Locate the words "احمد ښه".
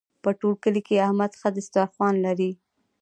1.07-1.49